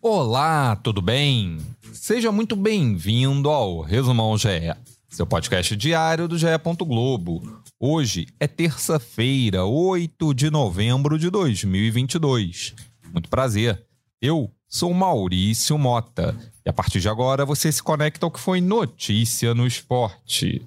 Olá, 0.00 0.76
tudo 0.76 1.02
bem? 1.02 1.58
Seja 1.92 2.30
muito 2.30 2.54
bem-vindo 2.54 3.50
ao 3.50 3.80
Resumão 3.80 4.38
GE, 4.38 4.72
seu 5.08 5.26
podcast 5.26 5.74
diário 5.74 6.28
do 6.28 6.38
GE. 6.38 6.46
Globo. 6.86 7.60
Hoje 7.80 8.28
é 8.38 8.46
terça-feira, 8.46 9.64
8 9.64 10.32
de 10.34 10.52
novembro 10.52 11.18
de 11.18 11.28
2022. 11.30 12.76
Muito 13.12 13.28
prazer. 13.28 13.84
Eu 14.22 14.48
sou 14.68 14.94
Maurício 14.94 15.76
Mota 15.76 16.36
e 16.64 16.70
a 16.70 16.72
partir 16.72 17.00
de 17.00 17.08
agora 17.08 17.44
você 17.44 17.72
se 17.72 17.82
conecta 17.82 18.24
ao 18.24 18.30
que 18.30 18.38
foi 18.38 18.60
notícia 18.60 19.52
no 19.52 19.66
esporte. 19.66 20.64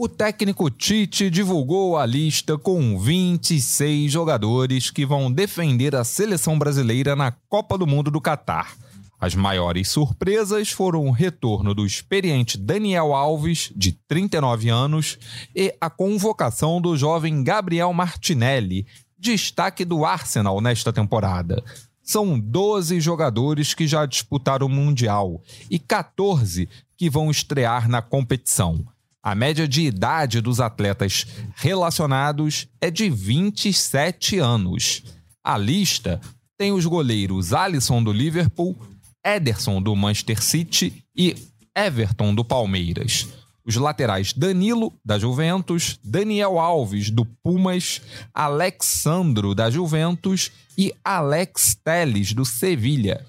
O 0.00 0.08
técnico 0.08 0.70
Tite 0.70 1.28
divulgou 1.28 1.98
a 1.98 2.06
lista 2.06 2.56
com 2.56 2.96
26 3.00 4.12
jogadores 4.12 4.92
que 4.92 5.04
vão 5.04 5.28
defender 5.28 5.96
a 5.96 6.04
seleção 6.04 6.56
brasileira 6.56 7.16
na 7.16 7.32
Copa 7.32 7.76
do 7.76 7.84
Mundo 7.84 8.08
do 8.08 8.20
Catar. 8.20 8.76
As 9.18 9.34
maiores 9.34 9.88
surpresas 9.88 10.70
foram 10.70 11.08
o 11.08 11.10
retorno 11.10 11.74
do 11.74 11.84
experiente 11.84 12.56
Daniel 12.56 13.12
Alves, 13.12 13.72
de 13.74 13.90
39 13.90 14.68
anos, 14.68 15.18
e 15.52 15.74
a 15.80 15.90
convocação 15.90 16.80
do 16.80 16.96
jovem 16.96 17.42
Gabriel 17.42 17.92
Martinelli, 17.92 18.86
destaque 19.18 19.84
do 19.84 20.04
Arsenal 20.04 20.60
nesta 20.60 20.92
temporada. 20.92 21.60
São 22.00 22.38
12 22.38 23.00
jogadores 23.00 23.74
que 23.74 23.88
já 23.88 24.06
disputaram 24.06 24.68
o 24.68 24.70
Mundial 24.70 25.42
e 25.68 25.76
14 25.76 26.68
que 26.96 27.10
vão 27.10 27.32
estrear 27.32 27.88
na 27.88 28.00
competição. 28.00 28.86
A 29.22 29.34
média 29.34 29.66
de 29.66 29.82
idade 29.82 30.40
dos 30.40 30.60
atletas 30.60 31.26
relacionados 31.56 32.68
é 32.80 32.90
de 32.90 33.10
27 33.10 34.38
anos. 34.38 35.02
A 35.42 35.58
lista 35.58 36.20
tem 36.56 36.72
os 36.72 36.86
goleiros 36.86 37.52
Alisson 37.52 38.02
do 38.02 38.12
Liverpool, 38.12 38.76
Ederson 39.24 39.82
do 39.82 39.94
Manchester 39.94 40.42
City 40.42 41.04
e 41.16 41.36
Everton 41.74 42.34
do 42.34 42.44
Palmeiras. 42.44 43.28
Os 43.66 43.76
laterais 43.76 44.32
Danilo, 44.32 44.92
da 45.04 45.18
Juventus, 45.18 45.98
Daniel 46.02 46.58
Alves, 46.58 47.10
do 47.10 47.24
Pumas, 47.24 48.00
Alexandro, 48.32 49.54
da 49.54 49.68
Juventus 49.68 50.50
e 50.76 50.94
Alex 51.04 51.76
Teles, 51.84 52.32
do 52.32 52.44
Sevilha. 52.44 53.26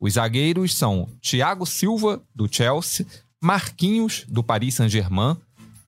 Os 0.00 0.14
zagueiros 0.14 0.74
são 0.74 1.08
Thiago 1.22 1.64
Silva, 1.64 2.22
do 2.34 2.52
Chelsea, 2.52 3.06
Marquinhos, 3.42 4.24
do 4.28 4.42
Paris 4.42 4.74
Saint-Germain, 4.74 5.36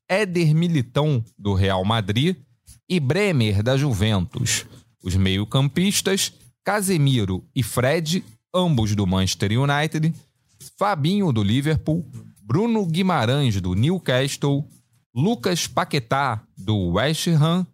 Éder 0.09 0.55
Militão, 0.55 1.25
do 1.39 1.55
Real 1.55 1.85
Madrid 1.85 2.37
e 2.89 2.99
Bremer, 3.01 3.63
da 3.63 3.77
Juventus. 3.77 4.67
Os 5.03 5.15
meio-campistas, 5.15 6.33
Casemiro 6.65 7.45
e 7.55 7.63
Fred, 7.63 8.25
ambos 8.55 8.95
do 8.95 9.07
Manchester 9.07 9.53
United, 9.61 10.13
Fabinho, 10.77 11.33
do 11.33 11.43
Liverpool, 11.43 12.05
Bruno 12.43 12.85
Guimarães, 12.87 13.61
do 13.61 13.75
Newcastle, 13.75 14.67
Lucas 15.15 15.67
Paquetá, 15.67 16.43
do 16.57 16.93
West 16.93 17.29
Ham 17.29 17.67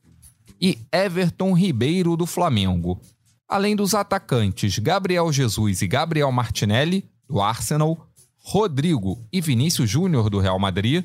e 0.61 0.79
Everton 0.93 1.53
Ribeiro, 1.53 2.17
do 2.17 2.27
Flamengo. 2.27 3.01
Além 3.49 3.77
dos 3.77 3.95
atacantes 3.95 4.79
Gabriel 4.79 5.33
Jesus 5.33 5.83
e 5.83 5.87
Gabriel 5.87 6.33
Martinelli, 6.33 7.05
do 7.29 7.41
Arsenal, 7.41 8.09
Rodrigo 8.47 9.19
e 9.33 9.41
Vinícius 9.41 9.89
Júnior 9.89 10.29
do 10.29 10.39
Real 10.39 10.59
Madrid, 10.59 11.03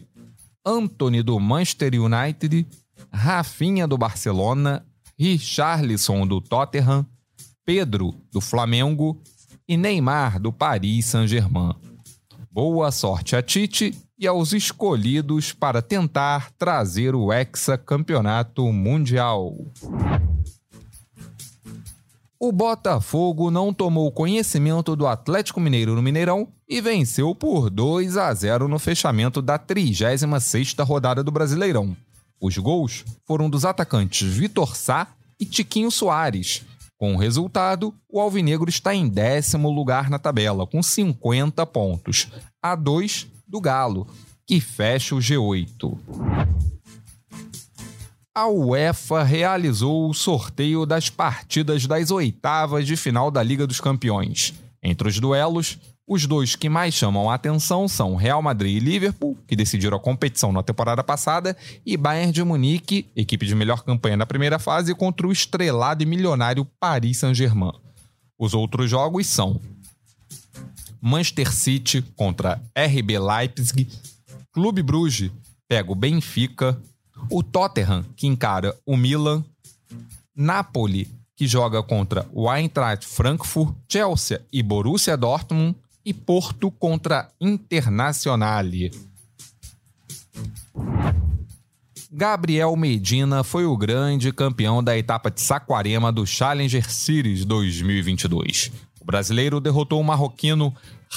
Anthony 0.63 1.23
do 1.23 1.39
Manchester 1.39 1.93
United, 1.95 2.67
Rafinha 3.11 3.87
do 3.87 3.97
Barcelona, 3.97 4.85
Richarlison 5.17 6.27
do 6.27 6.41
Tottenham, 6.41 7.05
Pedro 7.65 8.13
do 8.29 8.41
Flamengo 8.41 9.21
e 9.65 9.77
Neymar 9.77 10.37
do 10.37 10.51
Paris 10.51 11.05
Saint-Germain. 11.05 11.75
Boa 12.51 12.91
sorte 12.91 13.37
a 13.37 13.41
Tite 13.41 13.97
e 14.17 14.27
aos 14.27 14.51
escolhidos 14.51 15.53
para 15.53 15.81
tentar 15.81 16.51
trazer 16.57 17.15
o 17.15 17.31
hexacampeonato 17.31 18.69
mundial. 18.73 19.55
O 22.41 22.53
Botafogo 22.53 23.51
não 23.51 23.73
tomou 23.73 24.09
conhecimento 24.13 24.95
do 24.95 25.05
Atlético 25.05 25.59
Mineiro 25.59 25.93
no 25.93 26.01
Mineirão 26.01 26.47
e 26.69 26.79
venceu 26.79 27.35
por 27.35 27.69
2 27.69 28.15
a 28.15 28.33
0 28.33 28.69
no 28.69 28.79
fechamento 28.79 29.41
da 29.41 29.59
36ª 29.59 30.85
rodada 30.85 31.21
do 31.21 31.33
Brasileirão. 31.33 31.97
Os 32.39 32.57
gols 32.57 33.03
foram 33.27 33.49
dos 33.49 33.65
atacantes 33.65 34.25
Vitor 34.25 34.77
Sá 34.77 35.09
e 35.37 35.45
Tiquinho 35.45 35.91
Soares. 35.91 36.63
Com 36.97 37.13
o 37.13 37.17
resultado, 37.17 37.93
o 38.07 38.21
Alvinegro 38.21 38.69
está 38.69 38.95
em 38.95 39.09
décimo 39.09 39.69
lugar 39.69 40.09
na 40.09 40.17
tabela, 40.17 40.65
com 40.65 40.81
50 40.81 41.65
pontos, 41.65 42.29
a 42.61 42.73
2 42.73 43.27
do 43.45 43.59
Galo, 43.59 44.07
que 44.47 44.61
fecha 44.61 45.13
o 45.13 45.19
G8 45.19 45.97
a 48.39 48.47
UEFA 48.47 49.21
realizou 49.21 50.09
o 50.09 50.13
sorteio 50.13 50.85
das 50.85 51.09
partidas 51.09 51.85
das 51.85 52.09
oitavas 52.09 52.87
de 52.87 52.95
final 52.95 53.29
da 53.29 53.43
Liga 53.43 53.67
dos 53.67 53.81
Campeões. 53.81 54.53
Entre 54.81 55.09
os 55.09 55.19
duelos, 55.19 55.77
os 56.07 56.25
dois 56.25 56.55
que 56.55 56.69
mais 56.69 56.93
chamam 56.93 57.29
a 57.29 57.35
atenção 57.35 57.85
são 57.85 58.15
Real 58.15 58.41
Madrid 58.41 58.77
e 58.77 58.79
Liverpool, 58.79 59.37
que 59.45 59.57
decidiram 59.57 59.97
a 59.97 59.99
competição 59.99 60.53
na 60.53 60.63
temporada 60.63 61.03
passada, 61.03 61.55
e 61.85 61.97
Bayern 61.97 62.31
de 62.31 62.41
Munique, 62.41 63.07
equipe 63.13 63.45
de 63.45 63.53
melhor 63.53 63.83
campanha 63.83 64.15
na 64.15 64.25
primeira 64.25 64.57
fase, 64.57 64.95
contra 64.95 65.27
o 65.27 65.33
estrelado 65.33 66.01
e 66.01 66.05
milionário 66.05 66.65
Paris 66.79 67.17
Saint-Germain. 67.17 67.73
Os 68.39 68.53
outros 68.53 68.89
jogos 68.89 69.27
são 69.27 69.59
Manchester 71.01 71.51
City 71.51 72.01
contra 72.15 72.61
RB 72.73 73.19
Leipzig, 73.19 73.85
Clube 74.53 74.81
Bruges 74.81 75.29
pega 75.67 75.91
o 75.91 75.95
Benfica, 75.95 76.81
o 77.29 77.41
Tottenham, 77.43 78.05
que 78.15 78.27
encara 78.27 78.75
o 78.85 78.95
Milan, 78.95 79.43
Napoli, 80.35 81.07
que 81.35 81.47
joga 81.47 81.81
contra 81.81 82.27
o 82.33 82.51
Eintracht 82.51 83.05
Frankfurt, 83.05 83.73
Chelsea 83.87 84.45
e 84.51 84.61
Borussia 84.61 85.15
Dortmund, 85.15 85.75
e 86.05 86.13
Porto 86.13 86.71
contra 86.71 87.29
Internazionale. 87.39 88.91
Gabriel 92.11 92.75
Medina 92.75 93.43
foi 93.43 93.65
o 93.65 93.77
grande 93.77 94.31
campeão 94.33 94.83
da 94.83 94.97
etapa 94.97 95.29
de 95.29 95.39
Saquarema 95.41 96.11
do 96.11 96.25
Challenger 96.25 96.89
Series 96.89 97.45
2022. 97.45 98.71
O 98.99 99.05
brasileiro 99.05 99.59
derrotou 99.59 100.01
o 100.01 100.03
marroquino 100.03 100.73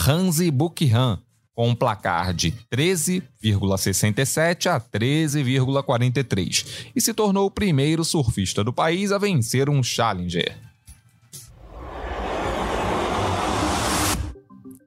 Hansi 0.06 0.50
Bukhan 0.50 1.18
com 1.54 1.68
um 1.68 1.74
placar 1.74 2.32
de 2.32 2.52
13,67 2.70 4.66
a 4.66 4.80
13,43 4.80 6.90
e 6.94 7.00
se 7.00 7.12
tornou 7.12 7.46
o 7.46 7.50
primeiro 7.50 8.04
surfista 8.04 8.62
do 8.64 8.72
país 8.72 9.12
a 9.12 9.18
vencer 9.18 9.68
um 9.68 9.82
Challenger. 9.82 10.56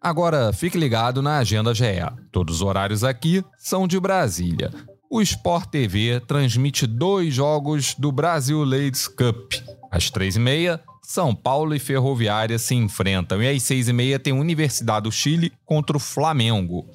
Agora 0.01 0.53
fique 0.53 0.77
ligado 0.77 1.21
na 1.21 1.39
agenda 1.39 1.73
GE. 1.73 1.83
Todos 2.31 2.57
os 2.57 2.61
horários 2.61 3.03
aqui 3.03 3.43
são 3.57 3.87
de 3.87 3.99
Brasília. 3.99 4.71
O 5.09 5.19
Sport 5.19 5.69
TV 5.69 6.21
transmite 6.27 6.85
dois 6.85 7.33
jogos 7.33 7.95
do 7.95 8.11
Brasil 8.11 8.63
Ladies 8.63 9.07
Cup. 9.07 9.53
Às 9.89 10.11
três 10.11 10.35
e 10.35 10.39
meia, 10.39 10.79
são 11.07 11.35
Paulo 11.35 11.75
e 11.75 11.79
Ferroviária 11.79 12.57
se 12.57 12.73
enfrentam 12.73 13.41
e 13.41 13.49
às 13.49 13.63
seis 13.63 13.87
e 13.87 13.93
meia 13.93 14.17
tem 14.17 14.33
Universidade 14.33 15.03
do 15.03 15.11
Chile 15.11 15.53
contra 15.63 15.95
o 15.95 15.99
Flamengo. 15.99 16.85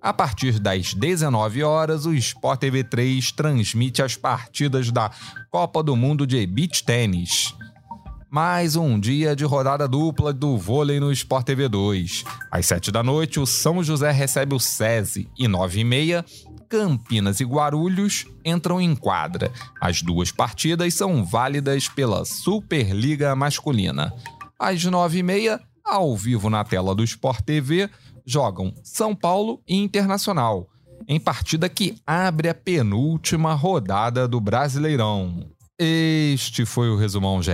A 0.00 0.12
partir 0.12 0.58
das 0.58 0.94
19 0.94 1.62
horas, 1.62 2.06
o 2.06 2.14
Sport 2.14 2.60
TV 2.60 2.84
3 2.84 3.32
transmite 3.32 4.00
as 4.02 4.16
partidas 4.16 4.90
da 4.90 5.10
Copa 5.50 5.82
do 5.82 5.94
Mundo 5.96 6.26
de 6.26 6.46
Beach 6.46 6.82
Tênis. 6.84 7.54
Mais 8.30 8.76
um 8.76 8.98
dia 8.98 9.34
de 9.34 9.44
rodada 9.44 9.88
dupla 9.88 10.32
do 10.32 10.56
vôlei 10.56 11.00
no 11.00 11.10
Sport 11.12 11.46
TV 11.46 11.68
2. 11.68 12.24
Às 12.50 12.66
7 12.66 12.90
da 12.90 13.02
noite, 13.02 13.40
o 13.40 13.46
São 13.46 13.82
José 13.82 14.10
recebe 14.10 14.54
o 14.54 14.60
SESI 14.60 15.28
e 15.38 15.48
9 15.48 15.80
e 15.80 15.84
meia 15.84 16.24
Campinas 16.68 17.40
e 17.40 17.44
Guarulhos 17.44 18.26
entram 18.44 18.80
em 18.80 18.94
quadra. 18.94 19.50
As 19.80 20.02
duas 20.02 20.30
partidas 20.30 20.94
são 20.94 21.24
válidas 21.24 21.88
pela 21.88 22.24
Superliga 22.24 23.34
Masculina. 23.34 24.12
Às 24.58 24.84
nove 24.84 25.18
e 25.18 25.22
meia, 25.22 25.60
ao 25.84 26.16
vivo 26.16 26.50
na 26.50 26.62
tela 26.64 26.94
do 26.94 27.02
Sport 27.02 27.40
TV, 27.42 27.88
jogam 28.26 28.74
São 28.82 29.14
Paulo 29.14 29.62
e 29.66 29.76
Internacional, 29.76 30.68
em 31.08 31.18
partida 31.18 31.68
que 31.68 31.96
abre 32.06 32.48
a 32.48 32.54
penúltima 32.54 33.54
rodada 33.54 34.28
do 34.28 34.40
Brasileirão. 34.40 35.50
Este 35.80 36.66
foi 36.66 36.90
o 36.90 36.96
Resumão 36.96 37.40
GE, 37.40 37.52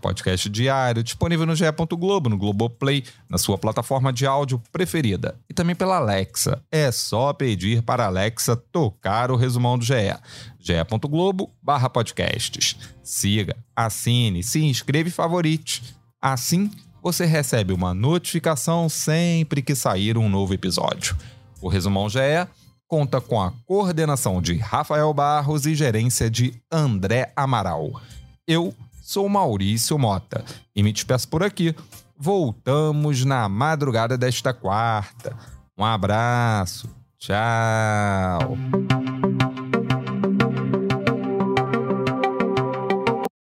podcast 0.00 0.48
diário, 0.48 1.02
disponível 1.02 1.44
no 1.44 1.56
GE. 1.56 1.64
Globo, 1.98 2.28
no 2.28 2.38
Globoplay, 2.38 3.02
na 3.28 3.36
sua 3.36 3.58
plataforma 3.58 4.12
de 4.12 4.24
áudio 4.24 4.62
preferida. 4.70 5.34
E 5.50 5.54
também 5.54 5.74
pela 5.74 5.96
Alexa. 5.96 6.62
É 6.70 6.92
só 6.92 7.32
pedir 7.32 7.82
para 7.82 8.04
a 8.04 8.06
Alexa 8.06 8.54
tocar 8.54 9.32
o 9.32 9.36
resumão 9.36 9.76
do 9.76 9.84
GE. 9.84 10.16
ge.globo 10.60 11.50
barra 11.60 11.90
podcasts. 11.90 12.76
Siga, 13.02 13.56
assine, 13.74 14.44
se 14.44 14.64
inscreva 14.64 15.08
e 15.08 15.12
favorite. 15.12 15.82
Assim, 16.22 16.70
você 17.02 17.24
recebe 17.24 17.72
uma 17.72 17.92
notificação 17.92 18.88
sempre 18.88 19.60
que 19.60 19.74
sair 19.74 20.16
um 20.16 20.28
novo 20.28 20.54
episódio. 20.54 21.16
O 21.60 21.66
Resumão 21.66 22.08
GE 22.08 22.46
conta 22.88 23.20
com 23.20 23.40
a 23.40 23.52
coordenação 23.66 24.40
de 24.40 24.56
Rafael 24.56 25.12
Barros 25.12 25.66
e 25.66 25.74
gerência 25.74 26.30
de 26.30 26.54
André 26.70 27.32
Amaral. 27.36 28.00
Eu 28.46 28.74
sou 29.02 29.28
Maurício 29.28 29.98
Mota 29.98 30.44
e 30.74 30.82
me 30.82 30.92
despeço 30.92 31.28
por 31.28 31.42
aqui. 31.42 31.74
Voltamos 32.16 33.24
na 33.24 33.48
madrugada 33.48 34.16
desta 34.16 34.52
quarta. 34.52 35.36
Um 35.76 35.84
abraço. 35.84 36.88
Tchau. 37.18 38.56